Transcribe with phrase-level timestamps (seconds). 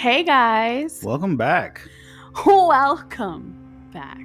[0.00, 1.02] Hey guys.
[1.02, 1.86] Welcome back.
[2.46, 3.54] Welcome
[3.92, 4.22] back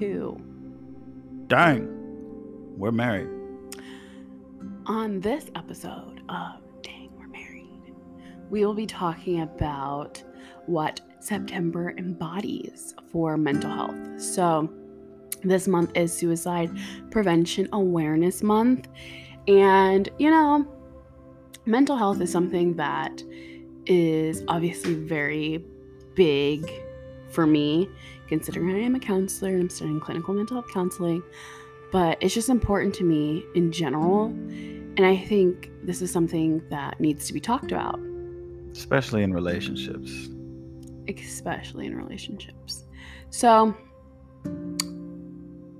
[0.00, 0.42] to
[1.46, 1.86] Dang,
[2.76, 3.28] we're married.
[4.86, 7.94] on this episode of Dang We're Married.
[8.50, 10.20] We will be talking about
[10.66, 14.20] what September embodies for mental health.
[14.20, 14.68] So,
[15.44, 16.76] this month is Suicide
[17.12, 18.88] Prevention Awareness Month.
[19.46, 20.66] And, you know,
[21.64, 23.22] mental health is something that
[23.88, 25.64] is obviously very
[26.14, 26.70] big
[27.30, 27.88] for me,
[28.28, 31.22] considering I am a counselor and I'm studying clinical mental health counseling.
[31.90, 34.26] But it's just important to me in general.
[34.26, 37.98] And I think this is something that needs to be talked about,
[38.72, 40.28] Especially in relationships.
[41.08, 42.84] especially in relationships.
[43.30, 43.74] So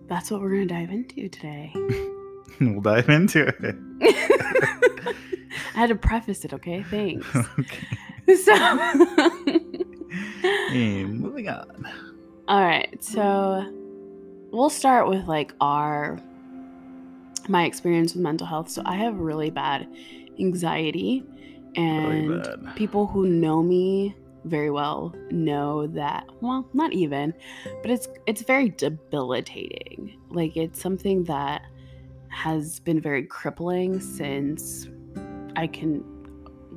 [0.06, 1.72] that's what we're going to dive into today.
[2.74, 3.76] we'll dive into it.
[5.74, 6.82] I had to preface it, okay?
[6.90, 7.26] Thanks.
[7.58, 7.86] okay.
[8.36, 8.54] So,
[10.70, 11.88] Hey, moving on.
[12.48, 13.02] all right.
[13.02, 13.64] So,
[14.52, 16.18] we'll start with like our
[17.48, 18.68] my experience with mental health.
[18.70, 19.86] So, I have really bad
[20.38, 21.24] anxiety,
[21.76, 22.76] and Really bad.
[22.76, 27.34] people who know me very well know that well not even
[27.82, 31.60] but it's it's very debilitating like it's something that
[32.30, 34.88] has been very crippling since
[35.56, 36.04] i can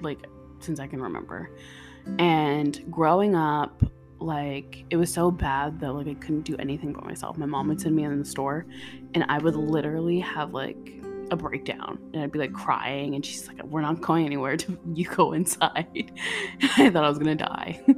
[0.01, 0.25] like
[0.59, 1.51] since i can remember.
[2.17, 3.83] And growing up
[4.19, 7.37] like it was so bad that like i couldn't do anything by myself.
[7.37, 8.65] My mom would send me in the store
[9.13, 13.47] and i would literally have like a breakdown and I'd be like crying and she's
[13.47, 14.57] like we're not going anywhere.
[14.57, 16.11] To you go inside.
[16.77, 17.81] I thought I was gonna die.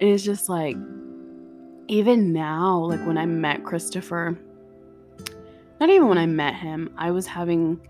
[0.00, 0.76] And it's just like
[1.86, 4.36] even now like when I met Christopher
[5.82, 7.80] not even when I met him I was having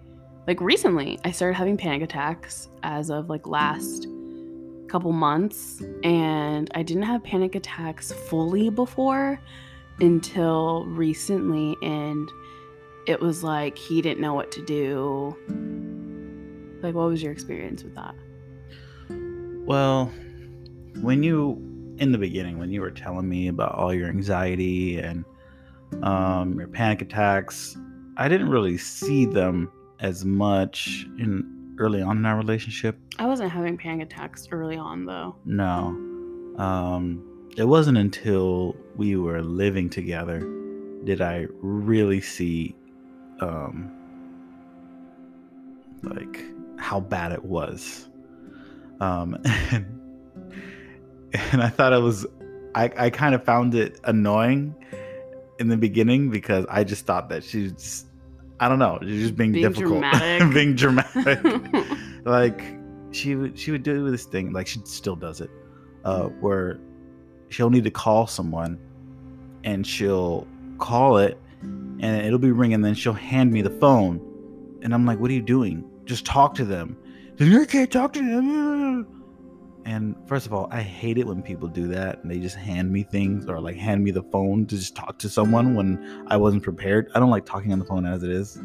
[0.47, 4.07] like recently I started having panic attacks as of like last
[4.89, 9.39] couple months and I didn't have panic attacks fully before
[10.01, 12.31] until recently and
[13.07, 15.37] it was like he didn't know what to do.
[16.83, 18.15] Like, what was your experience with that?
[19.67, 20.07] Well,
[21.01, 25.25] when you, in the beginning, when you were telling me about all your anxiety and
[26.03, 27.77] um, your panic attacks,
[28.17, 32.99] I didn't really see them as much in early on in our relationship.
[33.19, 35.37] I wasn't having panic attacks early on, though.
[35.45, 35.97] No.
[36.59, 40.41] Um, it wasn't until we were living together
[41.05, 42.75] did I really see
[43.41, 43.91] um
[46.03, 46.45] like
[46.79, 48.09] how bad it was.
[49.01, 49.87] Um and,
[51.53, 52.27] and I thought it was
[52.75, 54.75] I, I kind of found it annoying
[55.63, 58.05] in the beginning because I just thought that she's,
[58.61, 60.01] I don't know, she's just being, Being difficult.
[60.03, 60.53] dramatic.
[60.55, 61.87] being dramatic.
[62.25, 62.63] Like
[63.11, 65.51] she would she would do this thing like she still does it
[66.05, 66.79] uh where
[67.49, 68.79] she'll need to call someone
[69.65, 70.47] and she'll
[70.79, 74.21] call it and it'll be ringing and then she'll hand me the phone.
[74.83, 75.85] And i'm like what are you doing?
[76.05, 76.97] Just talk to them.
[77.41, 79.22] I can't talk to them
[79.85, 82.93] and first of all i hate it when people do that and they just hand
[82.93, 86.37] me things or like hand me the phone to just talk to someone when i
[86.37, 88.61] wasn't prepared i don't like talking on the phone as it is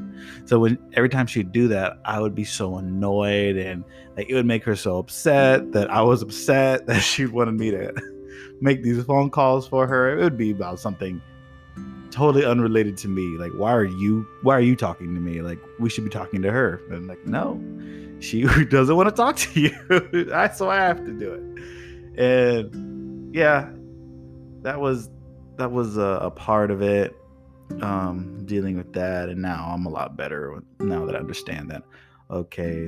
[0.45, 3.83] so when every time she'd do that, I would be so annoyed and
[4.15, 7.71] like it would make her so upset that I was upset that she wanted me
[7.71, 7.93] to
[8.61, 10.17] make these phone calls for her.
[10.17, 11.21] It would be about something
[12.11, 13.37] totally unrelated to me.
[13.37, 15.41] Like, why are you why are you talking to me?
[15.41, 16.81] Like we should be talking to her.
[16.89, 17.61] And like, no,
[18.19, 20.31] she doesn't want to talk to you.
[20.33, 22.19] I so I have to do it.
[22.19, 23.69] And yeah,
[24.61, 25.09] that was
[25.57, 27.15] that was a, a part of it
[27.81, 31.83] um dealing with that and now i'm a lot better now that i understand that
[32.31, 32.87] okay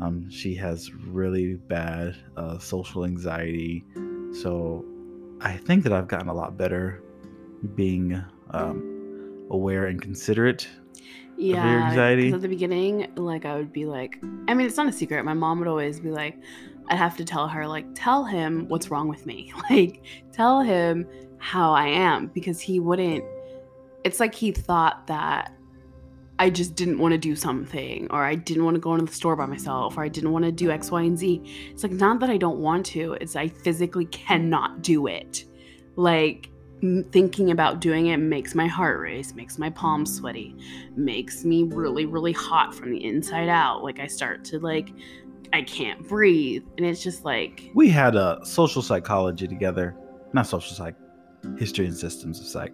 [0.00, 3.84] um she has really bad uh social anxiety
[4.32, 4.84] so
[5.40, 7.02] i think that i've gotten a lot better
[7.74, 10.68] being um aware and considerate
[11.38, 11.62] yeah.
[11.62, 12.32] 'cause anxiety?
[12.32, 14.18] At the beginning, like, I would be like,
[14.48, 15.24] I mean, it's not a secret.
[15.24, 16.36] My mom would always be like,
[16.88, 19.52] I'd have to tell her, like, tell him what's wrong with me.
[19.70, 20.02] Like,
[20.32, 21.06] tell him
[21.38, 23.24] how I am because he wouldn't.
[24.04, 25.52] It's like he thought that
[26.40, 29.12] I just didn't want to do something or I didn't want to go into the
[29.12, 31.42] store by myself or I didn't want to do X, Y, and Z.
[31.72, 35.44] It's like not that I don't want to, it's I physically cannot do it.
[35.96, 36.48] Like
[37.10, 40.56] thinking about doing it makes my heart race, makes my palms sweaty,
[40.96, 43.82] makes me really, really hot from the inside out.
[43.82, 44.90] Like I start to like
[45.52, 46.64] I can't breathe.
[46.76, 49.96] And it's just like we had a social psychology together
[50.32, 50.94] not social psych
[51.58, 52.72] history and systems of psych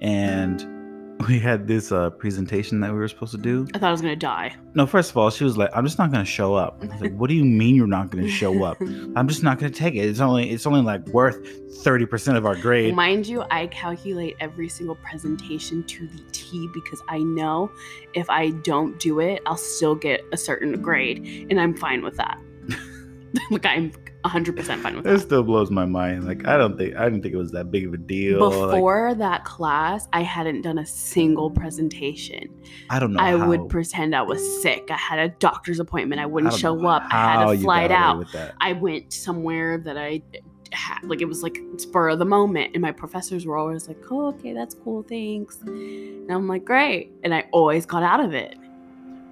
[0.00, 0.81] and
[1.28, 3.66] we had this uh, presentation that we were supposed to do.
[3.74, 4.54] I thought I was gonna die.
[4.74, 7.00] No, first of all, she was like, "I'm just not gonna show up." I was
[7.00, 8.80] like, "What do you mean you're not gonna show up?"
[9.16, 10.00] I'm just not gonna take it.
[10.00, 11.38] It's only it's only like worth
[11.82, 12.94] thirty percent of our grade.
[12.94, 17.70] Mind you, I calculate every single presentation to the T because I know
[18.14, 22.16] if I don't do it, I'll still get a certain grade, and I'm fine with
[22.16, 22.38] that.
[23.50, 23.92] like I'm
[24.24, 25.18] 100% fine with It that.
[25.20, 26.26] still blows my mind.
[26.26, 28.48] Like I don't think I didn't think it was that big of a deal.
[28.48, 32.48] Like, Before that class, I hadn't done a single presentation.
[32.90, 33.20] I don't know.
[33.20, 34.88] I how, would pretend I was sick.
[34.90, 36.20] I had a doctor's appointment.
[36.20, 37.02] I I wouldn't don't show up.
[37.10, 38.52] I had how to you fly got out.
[38.60, 40.22] I went somewhere that I
[40.70, 42.70] had, like, it was like spur of the moment.
[42.74, 45.02] And my professors were always like, oh, okay, that's cool.
[45.02, 45.58] Thanks.
[45.60, 47.10] And I'm like, great.
[47.24, 48.56] And I always got out of it.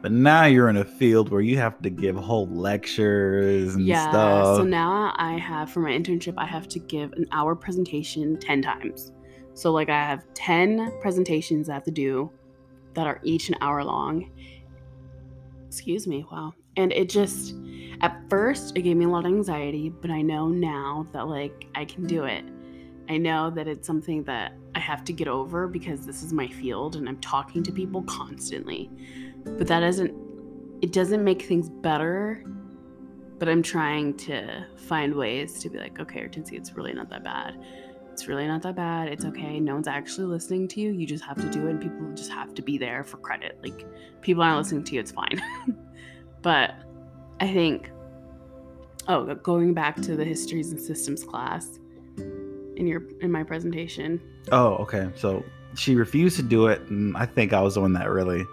[0.02, 4.08] But now you're in a field where you have to give whole lectures and yeah.
[4.08, 4.56] stuff.
[4.56, 8.62] So now I have, for my internship, I have to give an hour presentation 10
[8.62, 9.12] times.
[9.52, 12.30] So, like, I have 10 presentations I have to do
[12.94, 14.30] that are each an hour long.
[15.66, 16.24] Excuse me.
[16.32, 16.54] Wow.
[16.76, 17.54] And it just,
[18.00, 21.66] at first, it gave me a lot of anxiety, but I know now that, like,
[21.74, 22.44] I can do it.
[23.10, 26.46] I know that it's something that I have to get over because this is my
[26.46, 28.88] field and I'm talking to people constantly.
[29.44, 30.14] But that doesn't,
[30.82, 32.44] it doesn't make things better.
[33.38, 37.24] But I'm trying to find ways to be like, okay, Hortensia, it's really not that
[37.24, 37.54] bad.
[38.12, 39.08] It's really not that bad.
[39.08, 39.58] It's okay.
[39.60, 40.90] No one's actually listening to you.
[40.90, 43.58] You just have to do it, and people just have to be there for credit.
[43.62, 43.86] Like,
[44.20, 45.40] people aren't listening to you, it's fine.
[46.42, 46.74] but
[47.40, 47.90] I think,
[49.08, 51.78] oh, going back to the histories and systems class
[52.18, 54.20] in your in my presentation.
[54.52, 55.10] Oh, okay.
[55.14, 55.44] So
[55.74, 58.44] she refused to do it, and I think I was the one that really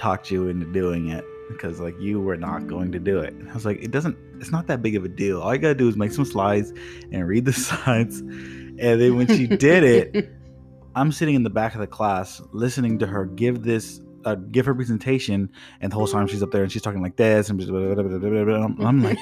[0.00, 3.34] talked you into doing it because like you were not going to do it.
[3.50, 4.16] I was like, it doesn't.
[4.40, 5.42] It's not that big of a deal.
[5.42, 6.72] All you gotta do is make some slides
[7.12, 10.30] and read the slides, and then when she did it,
[10.94, 14.00] I'm sitting in the back of the class listening to her give this.
[14.24, 15.50] Uh, give her presentation,
[15.80, 18.02] and the whole time she's up there and she's talking like this, and blah, blah,
[18.02, 18.86] blah.
[18.86, 19.18] I'm like,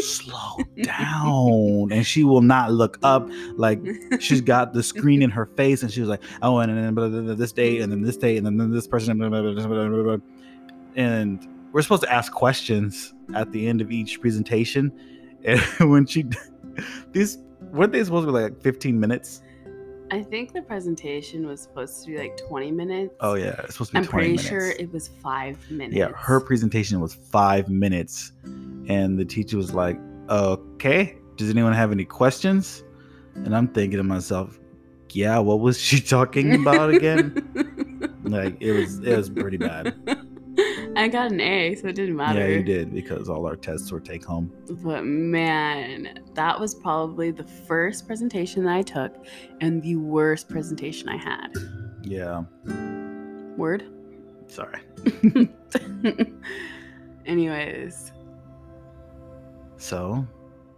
[0.00, 3.28] slow down, and she will not look up.
[3.56, 3.80] Like
[4.20, 7.52] she's got the screen in her face and she was like, oh, and then this
[7.52, 9.20] day, and then this day, and then this person,
[10.96, 14.92] and we're supposed to ask questions at the end of each presentation.
[15.44, 15.60] And
[15.90, 16.24] when she,
[17.12, 17.38] these
[17.70, 19.42] weren't they supposed to be like 15 minutes?
[20.10, 23.14] I think the presentation was supposed to be like 20 minutes.
[23.20, 24.48] Oh yeah, it's supposed to be I'm 20 pretty minutes.
[24.48, 25.96] sure it was five minutes.
[25.96, 29.98] yeah, her presentation was five minutes, and the teacher was like,
[30.30, 32.84] "Okay, does anyone have any questions?"
[33.34, 34.58] And I'm thinking to myself,
[35.10, 39.94] "Yeah, what was she talking about again?" like it was, it was pretty bad.
[40.98, 42.40] I got an A, so it didn't matter.
[42.40, 44.52] Yeah, you did because all our tests were take home.
[44.82, 49.14] But man, that was probably the first presentation that I took
[49.60, 51.52] and the worst presentation I had.
[52.02, 52.42] Yeah,
[53.56, 53.84] Word?
[54.48, 54.80] sorry.
[57.26, 58.12] Anyways,
[59.76, 60.26] So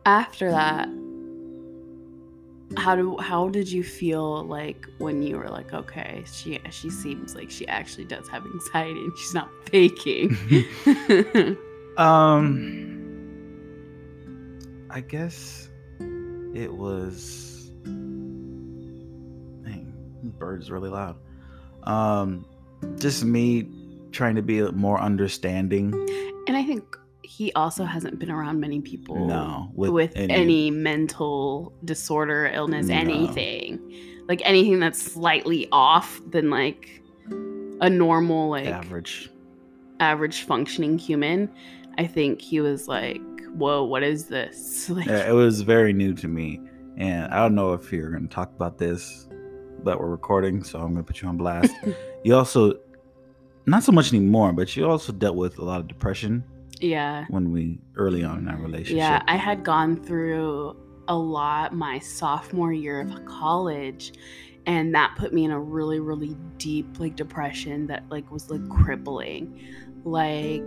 [0.05, 0.88] after that,
[2.76, 7.34] how do how did you feel like when you were like, okay, she she seems
[7.34, 10.37] like she actually does have anxiety and she's not faking.
[11.96, 12.87] Um,
[14.88, 15.69] I guess
[15.99, 17.72] it was.
[17.84, 19.93] Dang,
[20.38, 21.16] bird's really loud.
[21.82, 22.46] Um,
[22.99, 23.69] just me
[24.12, 25.93] trying to be more understanding.
[26.46, 26.97] and I think
[27.30, 32.96] he also hasn't been around many people No, with, with, any, mental disorder, illness, No.
[32.96, 33.78] anything.
[34.26, 37.00] Like anything that's slightly off than like
[37.80, 39.30] a normal, like average.
[40.00, 41.49] average functioning human.
[41.99, 43.20] I think he was like,
[43.52, 44.90] Whoa, what is this?
[44.90, 46.60] Like Yeah, it was very new to me,
[46.96, 49.28] and I don't know if you're going to talk about this,
[49.84, 51.72] but we're recording, so I'm going to put you on blast.
[52.25, 52.72] you also,
[53.66, 56.42] not so much anymore, but you also dealt with a lot of depression
[56.80, 57.26] Yeah.
[57.28, 58.96] when we early on in our relationship.
[58.96, 60.76] Yeah, I had gone through
[61.08, 64.12] a lot my sophomore year of college
[64.66, 68.66] and that put me in a really really deep like depression that like was like
[68.68, 69.60] crippling.
[70.04, 70.62] Like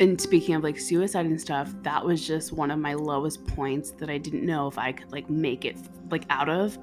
[0.00, 3.92] and speaking of like suicide and stuff, that was just one of my lowest points
[3.92, 5.76] that I didn't know if I could like make it
[6.10, 6.78] like out of.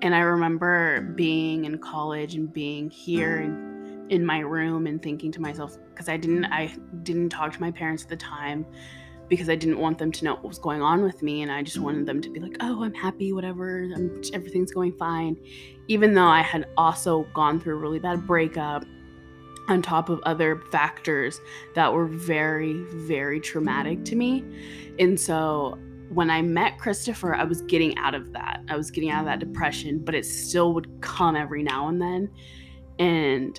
[0.00, 3.71] And I remember being in college and being here and
[4.12, 7.70] in my room and thinking to myself because I didn't I didn't talk to my
[7.70, 8.66] parents at the time
[9.28, 11.62] because I didn't want them to know what was going on with me and I
[11.62, 13.84] just wanted them to be like, "Oh, I'm happy, whatever.
[13.84, 15.38] I'm, everything's going fine."
[15.88, 18.84] Even though I had also gone through a really bad breakup
[19.68, 21.40] on top of other factors
[21.74, 24.44] that were very very traumatic to me.
[24.98, 25.78] And so
[26.10, 28.60] when I met Christopher, I was getting out of that.
[28.68, 31.98] I was getting out of that depression, but it still would come every now and
[31.98, 32.30] then.
[32.98, 33.58] And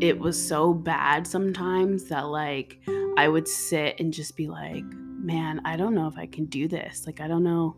[0.00, 2.78] it was so bad sometimes that like
[3.16, 6.66] I would sit and just be like, man, I don't know if I can do
[6.66, 7.06] this.
[7.06, 7.76] Like, I don't know.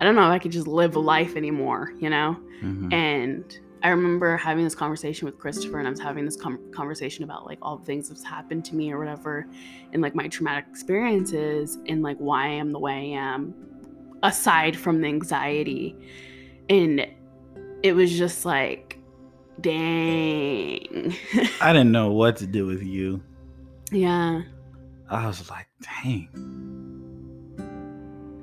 [0.00, 2.36] I don't know if I could just live life anymore, you know?
[2.62, 2.92] Mhm.
[2.92, 7.24] And I remember having this conversation with Christopher, and I was having this com- conversation
[7.24, 9.46] about like all the things that's happened to me or whatever,
[9.92, 13.54] and like my traumatic experiences, and like why I am the way I am,
[14.22, 15.96] aside from the anxiety.
[16.68, 17.06] And
[17.82, 18.98] it was just like,
[19.62, 21.14] dang.
[21.60, 23.22] I didn't know what to do with you.
[23.90, 24.42] yeah.
[25.10, 25.66] I was like,
[26.02, 26.28] dang.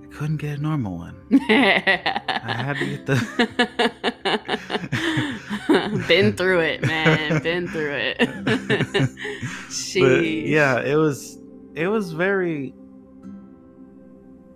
[0.03, 1.15] I couldn't get a normal one.
[1.31, 3.89] I had to get the-
[6.07, 7.41] Been through it, man.
[7.41, 8.17] Been through it.
[8.43, 11.39] but yeah, it was
[11.73, 12.73] it was very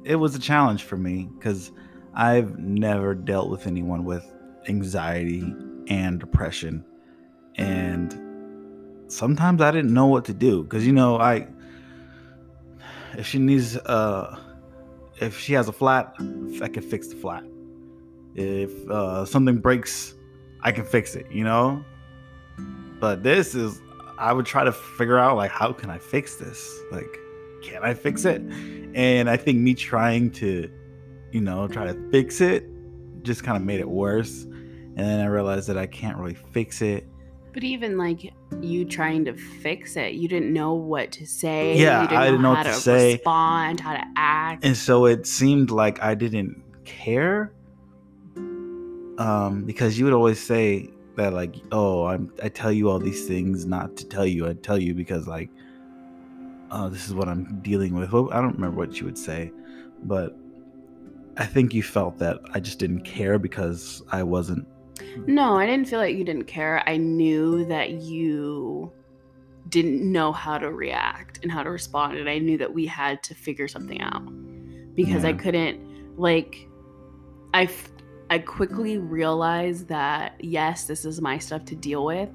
[0.04, 1.72] it was a challenge for me because
[2.14, 4.24] I've never dealt with anyone with
[4.68, 5.42] anxiety
[5.88, 6.86] and depression.
[7.56, 11.48] And sometimes I didn't know what to do because you know, I
[13.18, 14.40] if she needs uh
[15.20, 16.16] if she has a flat,
[16.62, 17.44] I can fix the flat.
[18.36, 20.16] If uh, something breaks,
[20.62, 21.86] I can fix it, you know?
[23.00, 23.82] But this is
[24.18, 26.80] I would try to figure out like how can I fix this?
[26.92, 27.20] Like
[27.64, 28.42] can I fix it?
[28.96, 30.70] And I think me trying to,
[31.32, 32.66] you know, try to fix it
[33.24, 34.46] just kind of made it worse.
[34.96, 37.08] And then I realized that I can't really fix it.
[37.54, 41.78] But even like you trying to fix it, you didn't know what to say.
[41.78, 43.14] Yeah, you didn't I didn't know how what to say.
[43.14, 44.66] respond, how to act.
[44.66, 47.54] And so it seemed like I didn't care.
[49.20, 53.28] Um, because you would always say that like, oh, I'm I tell you all these
[53.28, 54.48] things not to tell you.
[54.48, 55.50] I tell you because like
[56.74, 58.12] oh, this is what I'm dealing with.
[58.12, 59.52] Well, I don't remember what you would say,
[60.04, 60.36] but
[61.38, 64.68] I think you felt that I just didn't care because I wasn't
[65.28, 66.84] No, I didn't feel like you didn't care.
[66.88, 68.92] I knew that you
[69.70, 72.18] didn't know how to react and how to respond.
[72.18, 74.22] And I knew that we had to figure something out
[74.96, 76.68] because I couldn't, like,
[77.54, 77.92] I, f-
[78.30, 82.30] I quickly realized that, yes, this is my stuff to deal with,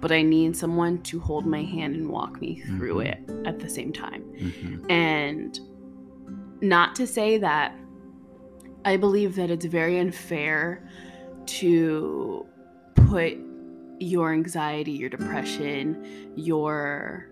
[0.00, 3.06] but I need someone to hold my hand and walk me through Mhm.
[3.06, 4.24] it at the same time.
[4.38, 4.90] Mhm.
[4.90, 5.60] And
[6.60, 7.76] not to say that
[8.84, 10.88] I believe that it's very unfair
[11.46, 12.46] to
[12.94, 13.36] put
[13.98, 17.26] your anxiety, your depression, your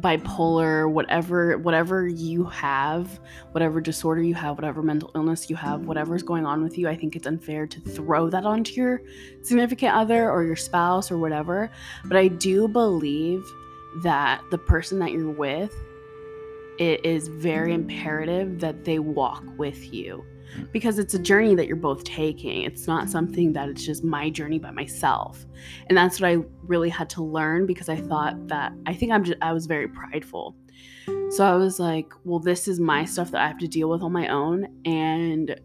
[0.00, 3.18] bipolar, whatever whatever you have,
[3.52, 6.96] whatever disorder you have, whatever mental illness you have, whatever's going on with you, I
[6.96, 9.00] think it's unfair to throw that onto your
[9.42, 11.70] significant other or your spouse or whatever.
[12.04, 13.42] But I do believe
[14.02, 15.74] that the person that you're with
[16.78, 20.24] it is very imperative that they walk with you
[20.72, 22.62] because it's a journey that you're both taking.
[22.62, 25.44] It's not something that it's just my journey by myself.
[25.88, 29.24] And that's what I really had to learn because I thought that I think I'm
[29.24, 30.56] just I was very prideful.
[31.30, 34.02] So I was like, well this is my stuff that I have to deal with
[34.02, 35.58] on my own and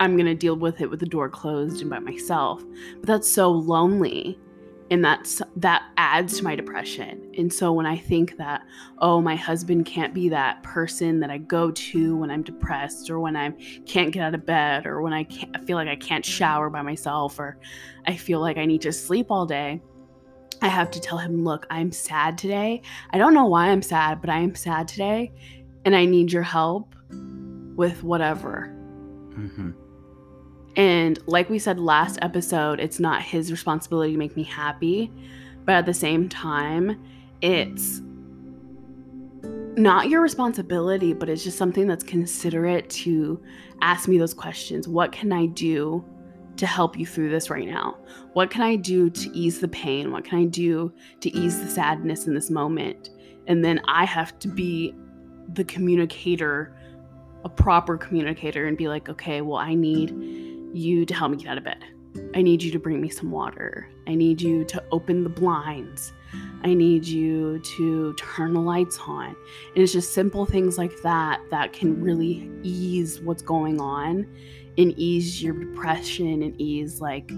[0.00, 2.60] I'm going to deal with it with the door closed and by myself.
[2.96, 4.36] But that's so lonely
[4.92, 7.32] and that's that adds to my depression.
[7.38, 8.62] And so when I think that
[8.98, 13.18] oh, my husband can't be that person that I go to when I'm depressed or
[13.18, 13.52] when I
[13.86, 16.68] can't get out of bed or when I can't I feel like I can't shower
[16.68, 17.58] by myself or
[18.06, 19.80] I feel like I need to sleep all day.
[20.60, 22.82] I have to tell him, "Look, I'm sad today.
[23.10, 25.32] I don't know why I'm sad, but I am sad today
[25.86, 26.94] and I need your help
[27.76, 28.70] with whatever."
[29.30, 29.72] Mhm.
[30.76, 35.12] And like we said last episode, it's not his responsibility to make me happy,
[35.64, 37.02] but at the same time,
[37.42, 38.00] it's
[39.76, 43.42] not your responsibility, but it's just something that's considerate to
[43.80, 44.88] ask me those questions.
[44.88, 46.04] What can I do
[46.56, 47.96] to help you through this right now?
[48.34, 50.12] What can I do to ease the pain?
[50.12, 53.10] What can I do to ease the sadness in this moment?
[53.46, 54.94] And then I have to be
[55.54, 56.76] the communicator,
[57.44, 60.10] a proper communicator, and be like, okay, well, I need
[60.74, 61.84] you to help me get out of bed.
[62.34, 63.88] I need you to bring me some water.
[64.06, 66.12] I need you to open the blinds.
[66.62, 69.26] I need you to turn the lights on.
[69.26, 69.36] And
[69.76, 74.26] it's just simple things like that that can really ease what's going on
[74.78, 77.30] and ease your depression and ease like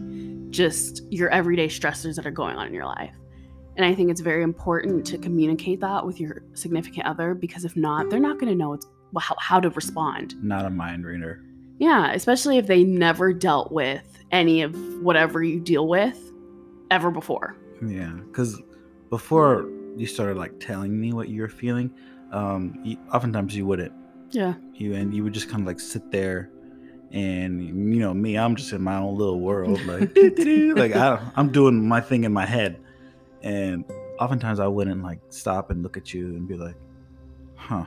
[0.50, 3.14] just your everyday stressors that are going on in your life.
[3.76, 7.76] And I think it's very important to communicate that with your significant other because if
[7.76, 8.78] not, they're not going to know
[9.18, 10.36] how, how to respond.
[10.42, 11.42] Not a mind reader.
[11.78, 16.18] Yeah, especially if they never dealt with any of whatever you deal with
[16.90, 17.56] ever before.
[17.84, 18.60] Yeah, because
[19.10, 21.92] before you started like telling me what you were feeling,
[22.32, 23.92] um, you, oftentimes you wouldn't.
[24.30, 24.54] Yeah.
[24.74, 26.50] You and you would just kind of like sit there
[27.14, 27.62] and
[27.94, 31.86] you know me, I'm just in my own little world, like like I, I'm doing
[31.86, 32.80] my thing in my head,
[33.42, 33.84] and
[34.18, 36.74] oftentimes I wouldn't like stop and look at you and be like,
[37.54, 37.84] "Huh."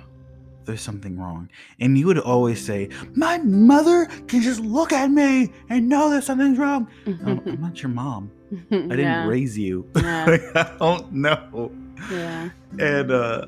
[0.67, 1.49] There's something wrong.
[1.79, 6.25] And you would always say, My mother can just look at me and know that
[6.25, 6.89] something's wrong.
[7.05, 8.29] I'm, I'm not your mom.
[8.51, 9.25] I didn't yeah.
[9.27, 9.89] raise you.
[9.95, 10.25] Yeah.
[10.25, 11.71] Like, I don't know.
[12.11, 12.49] yeah.
[12.79, 13.47] And uh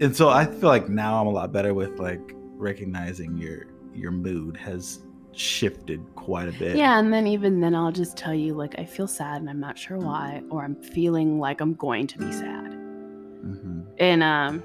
[0.00, 2.20] and so I feel like now I'm a lot better with like
[2.56, 4.98] recognizing your your mood has
[5.32, 6.76] shifted quite a bit.
[6.76, 9.60] Yeah, and then even then I'll just tell you like I feel sad and I'm
[9.60, 12.72] not sure why or I'm feeling like I'm going to be sad.
[12.72, 14.62] hmm And um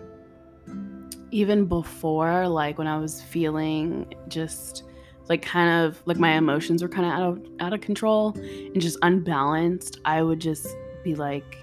[1.32, 4.84] even before like when I was feeling just
[5.28, 8.82] like kind of like my emotions were kind of out of out of control and
[8.82, 10.68] just unbalanced, I would just
[11.04, 11.58] be like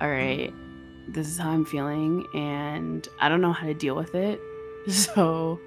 [0.00, 0.52] all right,
[1.08, 4.40] this is how I'm feeling and I don't know how to deal with it.
[4.88, 5.58] So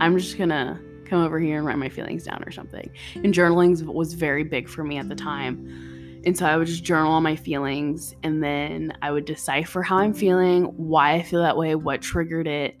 [0.00, 2.88] I'm just to come over here and write my feelings down or something.
[3.16, 5.89] And journaling was very big for me at the time.
[6.24, 9.98] And so I would just journal all my feelings and then I would decipher how
[9.98, 12.78] I'm feeling, why I feel that way, what triggered it,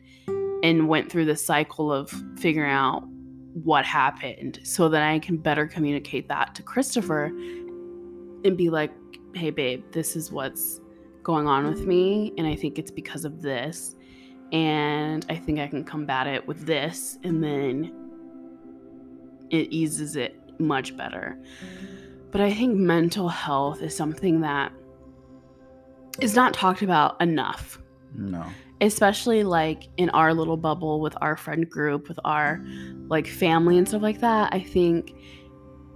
[0.62, 3.04] and went through the cycle of figuring out
[3.54, 7.26] what happened so that I can better communicate that to Christopher
[8.44, 8.92] and be like,
[9.34, 10.80] hey, babe, this is what's
[11.22, 12.32] going on with me.
[12.36, 13.94] And I think it's because of this.
[14.52, 17.18] And I think I can combat it with this.
[17.22, 17.92] And then
[19.50, 21.38] it eases it much better.
[22.30, 24.72] But I think mental health is something that
[26.20, 27.78] is not talked about enough,
[28.14, 28.44] No.
[28.80, 32.64] especially like in our little bubble with our friend group, with our
[33.08, 34.52] like family and stuff like that.
[34.54, 35.14] I think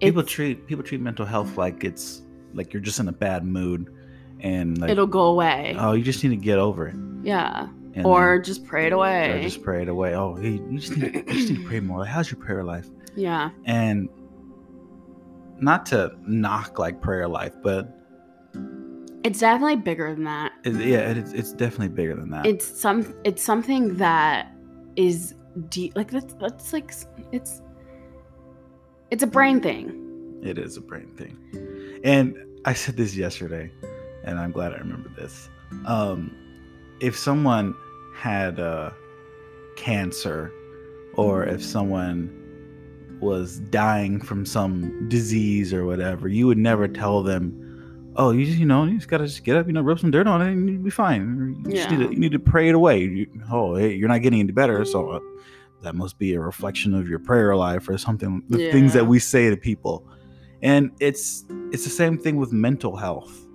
[0.00, 2.22] People treat people treat mental health like it's
[2.52, 3.94] like you're just in a bad mood
[4.40, 5.76] and like it'll go away.
[5.78, 6.96] oh you just need to get over it.
[7.22, 7.68] yeah.
[7.96, 9.30] And Or just pray it away.
[9.30, 10.16] or just pray it away.
[10.16, 12.00] Oh, hey, you just need, you just need to pray more.
[12.00, 12.88] Like, how's your prayer life?
[13.14, 13.50] yeah.
[13.66, 14.08] And
[15.60, 17.88] not to knock like prayer life, but
[19.24, 20.52] It's definitely bigger than that.
[20.64, 22.46] it, yeah, it's it's definitely bigger than that.
[22.46, 24.52] It's some it's something that
[24.96, 25.34] is
[25.68, 26.92] deep like that's that's like
[27.32, 27.62] it's
[29.10, 30.40] it's a brain thing.
[30.42, 31.38] It is a brain thing.
[32.04, 33.70] And I said this yesterday,
[34.24, 35.48] and I'm glad I remember this.
[35.86, 36.34] Um,
[37.00, 37.74] if someone
[38.14, 38.90] had uh,
[39.76, 40.52] cancer,
[41.14, 42.30] or if someone
[43.20, 48.58] was dying from some disease or whatever, you would never tell them, "Oh, you just,
[48.58, 50.52] you know, you just gotta just get up, you know, rub some dirt on it,
[50.52, 53.00] and you'll be fine." You just need to, you need to pray it away.
[53.04, 55.20] You, oh, hey, you're not getting any better, so uh,
[55.82, 58.42] that must be a reflection of your prayer life or something.
[58.48, 60.06] The things that we say to people
[60.62, 63.46] and it's it's the same thing with mental health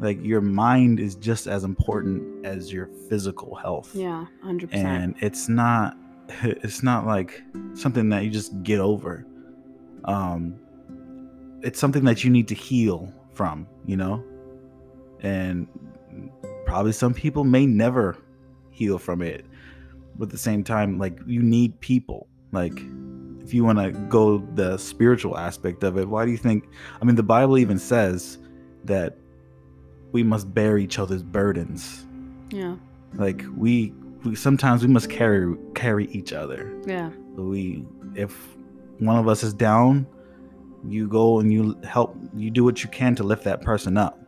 [0.00, 4.68] like your mind is just as important as your physical health Yeah, 100%.
[4.72, 5.96] and it's not
[6.42, 7.42] it's not like
[7.74, 9.26] something that you just get over.
[10.04, 10.58] Um
[11.62, 14.22] it's something that you need to heal from you know?
[15.20, 15.68] And
[16.66, 18.18] probably some people may never
[18.70, 19.44] heal from it.
[20.16, 22.28] But at the same time like you need people.
[22.52, 22.82] Like
[23.42, 26.68] if you want to go the spiritual aspect of it why do you think
[27.00, 28.38] i mean the bible even says
[28.84, 29.16] that
[30.12, 32.06] we must bear each other's burdens.
[32.50, 32.76] Yeah.
[33.14, 37.10] like we, we sometimes we must carry carry each other Yeah.
[37.36, 38.36] we if
[38.98, 40.06] one of us is down
[40.86, 44.18] you go and you help you do what you can to lift that person up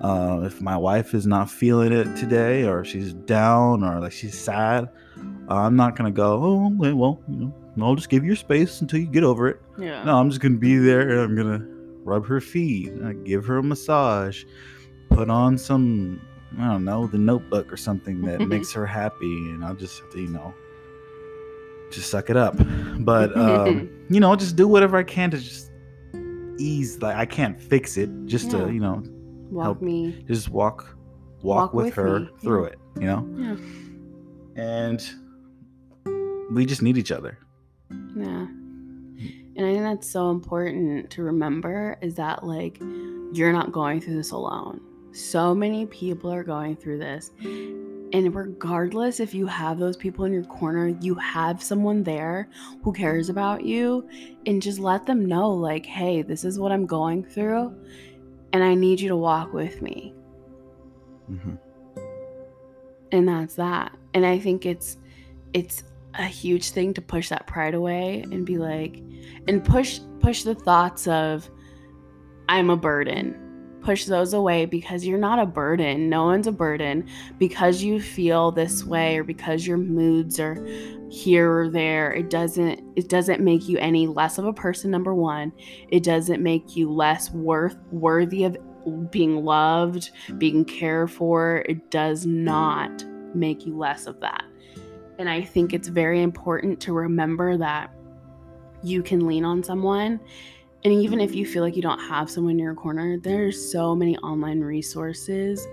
[0.00, 4.38] uh, if my wife is not feeling it today or she's down or like she's
[4.38, 4.88] sad
[5.48, 8.80] i'm not gonna go oh well, well you know i'll just give you your space
[8.80, 10.04] until you get over it Yeah.
[10.04, 11.66] no i'm just gonna be there and i'm gonna
[12.04, 14.44] rub her feet uh, give her a massage
[15.10, 16.20] put on some
[16.58, 20.10] i don't know the notebook or something that makes her happy and i'll just have
[20.10, 20.52] to you know
[21.90, 22.54] just suck it up
[23.00, 25.70] but um you know just do whatever i can to just
[26.58, 28.66] ease like i can't fix it just Yeah.
[28.66, 29.02] to you know
[29.50, 30.24] Walk help- me.
[30.26, 30.96] just walk
[31.42, 32.68] walk, Walk with, with her me, through yeah.
[32.70, 33.56] it you know Yeah.
[34.62, 35.10] and
[36.54, 37.38] we just need each other
[38.16, 38.46] Yeah.
[39.54, 42.78] And I think that's so important to remember is that like
[43.34, 44.80] you're not going through this alone.
[45.12, 47.30] So many people are going through this.
[47.42, 52.48] And regardless if you have those people in your corner, you have someone there
[52.82, 54.08] who cares about you
[54.46, 57.74] and just let them know like, "Hey, this is what I'm going through
[58.52, 60.14] and I need you to walk with me."
[61.26, 61.54] hmm
[63.12, 64.96] and that's that and i think it's
[65.52, 69.02] it's a huge thing to push that pride away and be like
[69.48, 71.48] and push push the thoughts of
[72.48, 73.38] i'm a burden
[73.82, 76.08] push those away because you're not a burden.
[76.08, 77.06] No one's a burden.
[77.38, 80.64] Because you feel this way or because your moods are
[81.10, 85.14] here or there, it doesn't it doesn't make you any less of a person number
[85.14, 85.52] 1.
[85.88, 88.56] It doesn't make you less worth worthy of
[89.10, 91.64] being loved, being cared for.
[91.68, 94.44] It does not make you less of that.
[95.18, 97.92] And I think it's very important to remember that
[98.82, 100.20] you can lean on someone
[100.84, 103.94] and even if you feel like you don't have someone in your corner, there's so
[103.94, 105.66] many online resources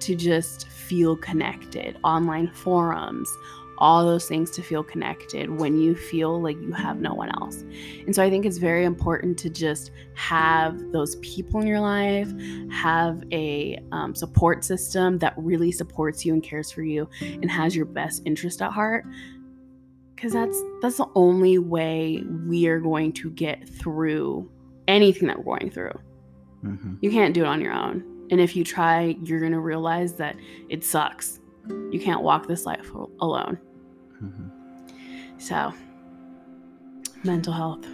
[0.00, 3.28] to just feel connected, online forums,
[3.76, 7.62] all those things to feel connected when you feel like you have no one else.
[8.06, 12.32] And so I think it's very important to just have those people in your life,
[12.70, 17.76] have a um, support system that really supports you and cares for you and has
[17.76, 19.04] your best interest at heart
[20.14, 24.48] because that's that's the only way we are going to get through
[24.88, 25.98] anything that we're going through.
[26.64, 26.94] Mm-hmm.
[27.00, 28.26] You can't do it on your own.
[28.30, 30.36] And if you try, you're going to realize that
[30.68, 31.40] it sucks.
[31.68, 33.58] You can't walk this life alone.
[34.22, 34.48] Mm-hmm.
[35.38, 35.72] So,
[37.22, 37.86] mental health.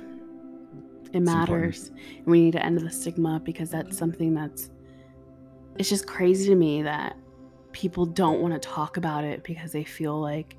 [1.12, 1.90] It matters.
[2.16, 4.70] And we need to end the stigma because that's something that's,
[5.76, 7.16] it's just crazy to me that
[7.72, 10.57] people don't want to talk about it because they feel like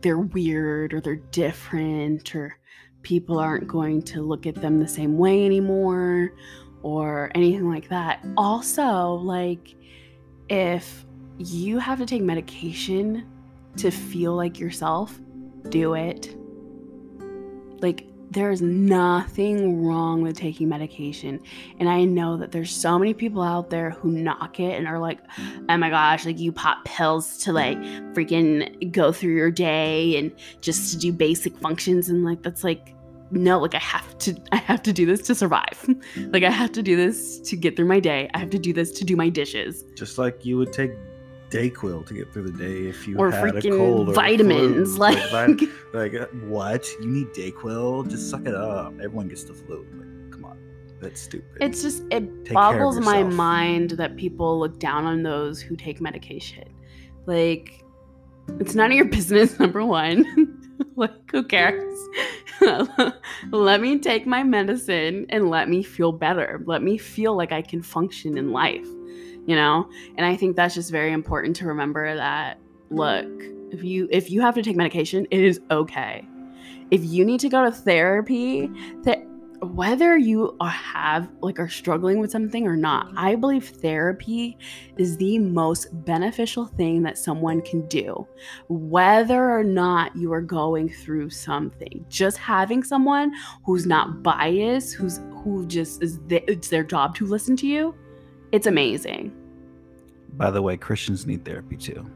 [0.00, 2.58] they're weird or they're different or
[3.02, 6.34] people aren't going to look at them the same way anymore
[6.82, 8.24] or anything like that.
[8.36, 9.74] Also, like
[10.48, 11.04] if
[11.38, 13.26] you have to take medication
[13.76, 15.18] to feel like yourself,
[15.68, 16.36] do it.
[17.80, 21.40] Like there's nothing wrong with taking medication.
[21.78, 24.98] And I know that there's so many people out there who knock it and are
[24.98, 25.18] like,
[25.68, 27.78] oh my gosh, like you pop pills to like
[28.14, 32.08] freaking go through your day and just to do basic functions.
[32.08, 32.94] And like, that's like,
[33.30, 35.88] no, like I have to, I have to do this to survive.
[36.16, 38.30] like I have to do this to get through my day.
[38.34, 39.84] I have to do this to do my dishes.
[39.96, 40.92] Just like you would take
[41.50, 44.96] Dayquil to get through the day if you or had freaking a cold or vitamins.
[44.96, 44.98] flu.
[44.98, 45.60] Like, like,
[45.92, 46.86] like uh, what?
[47.00, 48.08] You need Dayquil?
[48.10, 48.92] Just suck it up.
[48.94, 49.86] Everyone gets the flu.
[49.94, 50.58] Like, come on,
[51.00, 51.56] that's stupid.
[51.60, 56.00] it's just it Take boggles my mind that people look down on those who take
[56.00, 56.68] medication.
[57.26, 57.82] Like,
[58.60, 59.58] it's none of your business.
[59.58, 60.60] Number one,
[60.96, 61.98] like who cares?
[63.52, 66.62] let me take my medicine and let me feel better.
[66.66, 68.86] Let me feel like I can function in life
[69.48, 69.88] you know?
[70.16, 72.58] And i think that's just very important to remember that
[72.90, 73.26] look
[73.70, 76.26] if you if you have to take medication it is okay.
[76.90, 78.70] If you need to go to therapy
[79.02, 79.22] that
[79.60, 84.56] whether you are have like are struggling with something or not i believe therapy
[84.98, 88.24] is the most beneficial thing that someone can do.
[88.68, 93.32] Whether or not you are going through something just having someone
[93.64, 97.94] who's not biased who's who just is th- it's their job to listen to you
[98.52, 99.32] it's amazing.
[100.34, 102.08] By the way, Christians need therapy too.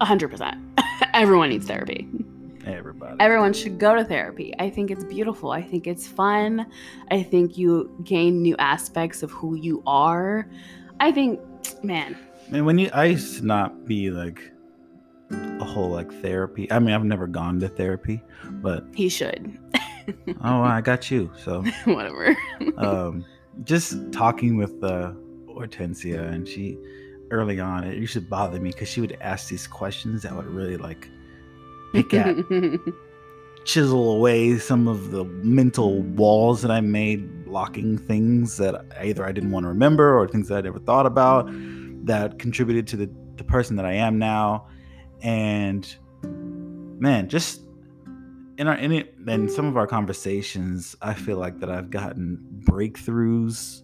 [0.00, 0.58] 100%
[1.14, 2.08] everyone needs therapy.
[2.66, 3.16] Everybody.
[3.20, 4.54] everyone should go to therapy.
[4.58, 5.50] I think it's beautiful.
[5.50, 6.70] I think it's fun.
[7.10, 10.46] I think you gain new aspects of who you are.
[11.00, 11.40] I think
[11.82, 12.18] man.
[12.52, 14.52] And when you, I used to not be like
[15.30, 16.70] a whole like therapy.
[16.70, 19.58] I mean, I've never gone to therapy, but he should.
[20.42, 21.30] Oh, I got you.
[21.44, 22.36] So, whatever.
[22.76, 23.24] Um,
[23.64, 25.12] just talking with uh,
[25.60, 26.78] Hortensia, and she
[27.30, 30.46] early on, it used to bother me because she would ask these questions that would
[30.46, 31.08] really like
[31.92, 32.36] pick at,
[33.64, 39.32] chisel away some of the mental walls that I made, blocking things that either I
[39.32, 41.48] didn't want to remember or things that I never thought about
[42.06, 44.66] that contributed to the, the person that I am now.
[45.22, 45.86] And
[46.22, 47.60] man, just
[48.58, 52.38] in our in it in some of our conversations, I feel like that I've gotten
[52.64, 53.82] breakthroughs.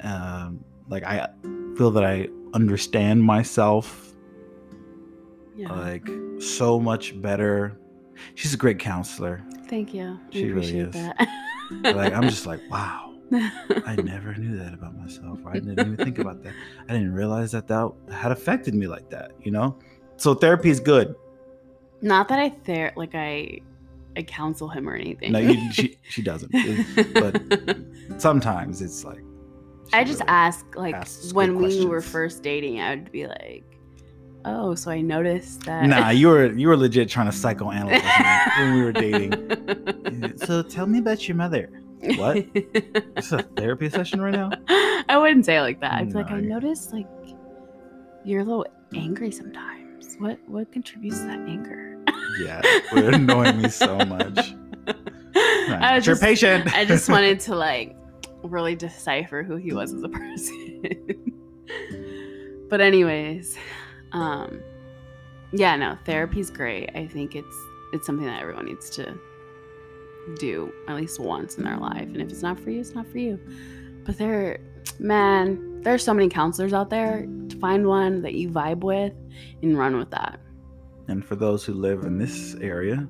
[0.00, 1.28] Um, like I
[1.76, 4.14] feel that I understand myself
[5.56, 5.72] yeah.
[5.72, 6.08] like
[6.40, 7.78] so much better.
[8.34, 9.42] She's a great counselor.
[9.68, 10.94] thank you I she really is.
[11.82, 13.14] Like I'm just like, wow,
[13.84, 15.40] I never knew that about myself.
[15.46, 16.54] I didn't even think about that.
[16.88, 19.32] I didn't realize that that had affected me like that.
[19.42, 19.78] You know.
[20.16, 21.14] So therapy is good.
[22.02, 23.58] not that i ther like i
[24.16, 26.52] i counsel him or anything No, you, she she doesn't.
[27.14, 27.42] but
[28.20, 29.22] sometimes it's like.
[29.92, 33.64] I just really- ask like when we were first dating, I would be like,
[34.44, 38.52] "Oh, so I noticed that." Nah, you were you were legit trying to psychoanalyze me
[38.58, 40.32] when we were dating.
[40.46, 41.70] So tell me about your mother.
[42.16, 42.46] What?
[43.14, 44.50] This a therapy session right now?
[45.08, 45.94] I wouldn't say it like that.
[45.94, 47.06] I'd be like, I noticed like
[48.24, 50.16] you're a little angry sometimes.
[50.18, 51.98] What what contributes to that anger?
[52.44, 52.60] Yeah,
[52.92, 54.54] would annoy me so much.
[55.68, 56.72] I You're just, patient.
[56.74, 57.96] I just wanted to like
[58.46, 61.32] really decipher who he was as a person.
[62.68, 63.56] but anyways,
[64.12, 64.60] um
[65.52, 66.90] yeah, no, therapy's great.
[66.94, 67.56] I think it's
[67.92, 69.18] it's something that everyone needs to
[70.38, 72.02] do at least once in their life.
[72.02, 73.38] And if it's not for you, it's not for you.
[74.04, 74.58] But there
[74.98, 77.26] man, there's so many counselors out there.
[77.48, 79.12] To find one that you vibe with
[79.62, 80.40] and run with that.
[81.08, 83.08] And for those who live in this area,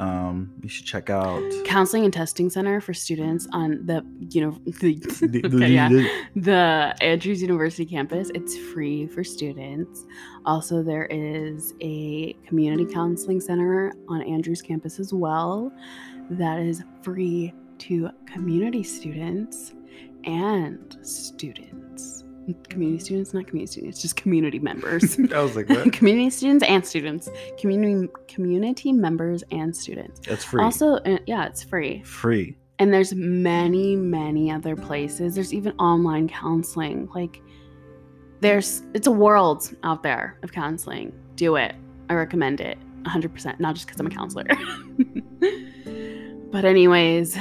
[0.00, 4.58] um, you should check out Counseling and Testing Center for students on the you know
[4.80, 5.88] the, the, okay, yeah,
[6.34, 8.30] the Andrews University campus.
[8.34, 10.06] It's free for students.
[10.46, 15.70] Also, there is a community counseling center on Andrews campus as well
[16.30, 19.74] that is free to community students
[20.24, 21.79] and students.
[22.68, 25.18] Community students, not community students, just community members.
[25.34, 25.92] I was like, what?
[25.92, 27.28] community students and students.
[27.58, 30.20] Community community members and students.
[30.26, 30.62] That's free.
[30.62, 32.02] Also, uh, yeah, it's free.
[32.02, 32.56] free.
[32.78, 35.34] And there's many, many other places.
[35.34, 37.08] There's even online counseling.
[37.14, 37.42] Like
[38.40, 41.12] there's it's a world out there of counseling.
[41.34, 41.74] Do it.
[42.08, 44.46] I recommend it 100%, not just cuz I'm a counselor.
[46.50, 47.38] but anyways,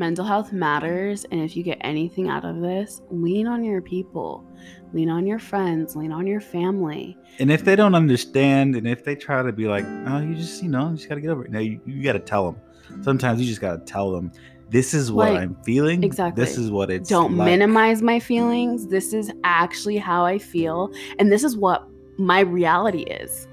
[0.00, 4.44] mental health matters and if you get anything out of this, lean on your people.
[4.92, 7.16] Lean on your friends, lean on your family.
[7.38, 10.62] And if they don't understand, and if they try to be like, oh, you just,
[10.64, 11.52] you know, you just got to get over it.
[11.52, 12.60] No, you, you got to tell them.
[13.04, 14.32] Sometimes you just got to tell them,
[14.68, 16.02] this is what Like, I'm feeling.
[16.02, 16.42] exactly.
[16.44, 17.46] This is what it's don't like.
[17.46, 18.88] minimize my feelings.
[18.88, 21.86] This is actually how I feel and this is what
[22.18, 23.46] my reality is.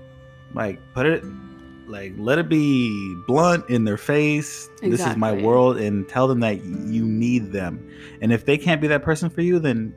[0.53, 1.23] Like, put it,
[1.87, 4.69] like, let it be blunt in their face.
[4.81, 7.89] This is my world, and tell them that you need them.
[8.21, 9.93] And if they can't be that person for you, then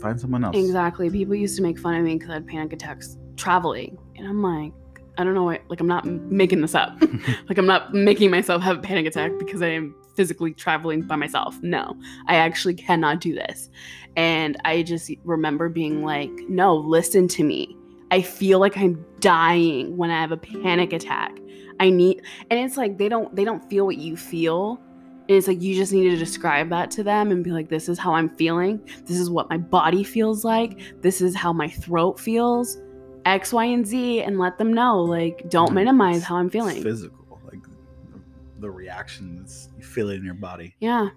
[0.00, 0.56] find someone else.
[0.56, 1.10] Exactly.
[1.10, 3.98] People used to make fun of me because I had panic attacks traveling.
[4.16, 4.72] And I'm like,
[5.18, 7.00] I don't know what, like, I'm not making this up.
[7.48, 11.16] like, I'm not making myself have a panic attack because I am physically traveling by
[11.16, 11.56] myself.
[11.62, 13.68] No, I actually cannot do this.
[14.16, 17.76] And I just remember being like, no, listen to me.
[18.10, 21.38] I feel like I'm dying when I have a panic attack.
[21.80, 24.80] I need, and it's like they don't they don't feel what you feel.
[25.28, 27.88] And it's like you just need to describe that to them and be like, this
[27.88, 28.80] is how I'm feeling.
[29.06, 31.02] This is what my body feels like.
[31.02, 32.78] This is how my throat feels.
[33.24, 35.02] X, Y, and Z, and let them know.
[35.02, 36.80] Like, don't minimize how I'm It's feeling.
[36.80, 38.20] physical, like the,
[38.60, 40.76] the reactions you feel it in your body.
[40.78, 41.08] Yeah.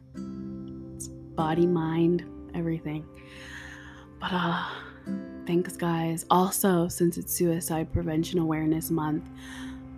[0.95, 2.25] It's body, mind,
[2.55, 3.05] everything.
[4.19, 4.65] But uh
[5.49, 6.27] thanks guys.
[6.29, 9.27] Also, since it's suicide prevention awareness month,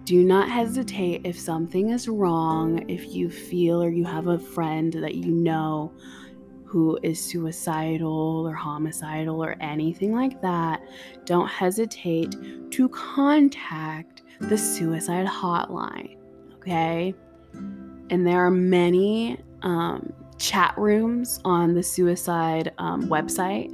[0.06, 4.94] do not hesitate if something is wrong, if you feel or you have a friend
[4.94, 5.92] that you know
[6.64, 10.82] who is suicidal or homicidal or anything like that,
[11.26, 12.34] don't hesitate
[12.72, 16.16] to contact the suicide hotline.
[16.56, 17.14] Okay?
[17.54, 23.70] and there are many um, chat rooms on the suicide um, website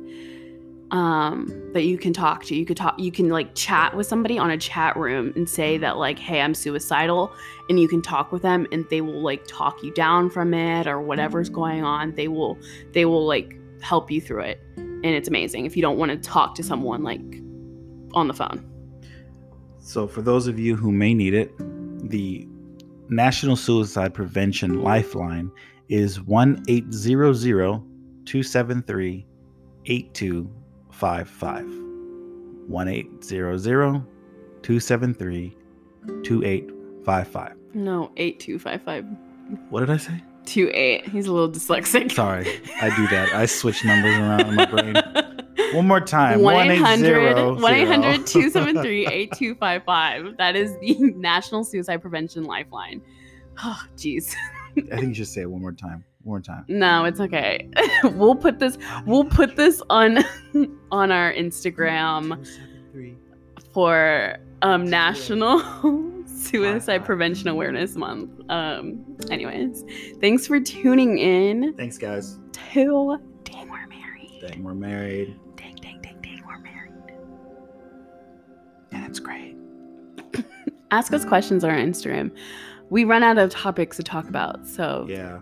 [0.92, 2.56] um, that you can talk to.
[2.56, 2.98] You could talk.
[3.00, 6.42] You can like chat with somebody on a chat room and say that like, "Hey,
[6.42, 7.32] I'm suicidal,"
[7.70, 10.88] and you can talk with them, and they will like talk you down from it
[10.88, 12.16] or whatever's going on.
[12.16, 12.58] They will
[12.94, 15.66] they will like help you through it, and it's amazing.
[15.66, 17.22] If you don't want to talk to someone like
[18.14, 18.64] on the phone,
[19.80, 21.52] So, for those of you who may need it,
[22.10, 22.48] the
[23.10, 25.52] National Suicide Prevention Lifeline
[25.90, 26.94] is 1 800
[28.26, 29.26] 273
[29.86, 30.67] 8255.
[31.00, 34.04] 1 800
[34.64, 35.58] 273
[36.24, 37.56] 2855.
[37.74, 39.06] no eight two five five
[39.70, 40.22] What did I say?
[40.46, 41.06] two eight.
[41.08, 42.12] He's a little dyslexic.
[42.14, 42.48] Sorry,
[42.82, 43.34] I do that.
[43.34, 44.96] I switch numbers around in my brain.
[45.74, 50.38] One more time 1 800 1-800 273 8255.
[50.38, 53.02] That is the National Suicide Prevention Lifeline.
[53.64, 54.36] Oh, jeez.
[54.78, 56.06] I think you should say it one more time.
[56.28, 56.66] More time.
[56.68, 57.70] No, it's okay.
[58.04, 60.18] we'll put this we'll put this on
[60.92, 62.46] on our Instagram
[63.74, 65.62] for um National
[66.28, 67.06] Suicide.
[67.06, 68.30] Prevention Awareness Month.
[68.50, 69.86] Um anyways,
[70.20, 72.38] thanks for tuning in Thanks, guys.
[72.74, 74.38] to Dang We're Married.
[74.42, 75.40] Dang, we're married.
[75.56, 76.92] Dang, dang, dang, dang, we're married.
[78.92, 79.56] And it's great.
[80.92, 82.32] ask us questions on our Instagram.
[82.90, 85.40] We run out of topics to talk about, so Yeah.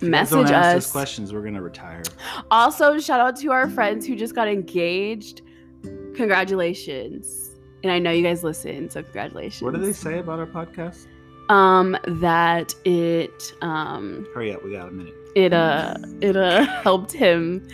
[0.00, 0.92] You message don't ask us us.
[0.92, 2.02] questions, we're gonna retire.
[2.50, 5.42] Also, shout out to our friends who just got engaged.
[6.14, 7.50] Congratulations!
[7.82, 9.62] And I know you guys listen, so congratulations.
[9.62, 11.06] What do they say about our podcast?
[11.48, 15.14] Um, that it um Hurry up, we got a minute.
[15.34, 17.66] it uh it uh helped him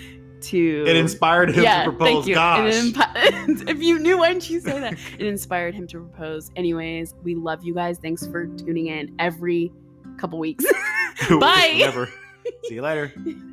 [0.43, 2.25] to It inspired him yeah, to propose.
[2.27, 3.67] Thank you.
[3.69, 6.51] If you knew when she say that, it inspired him to propose.
[6.57, 7.99] Anyways, we love you guys.
[7.99, 9.73] Thanks for tuning in every
[10.17, 10.65] couple weeks.
[11.31, 12.09] Bye.
[12.65, 13.13] See you later.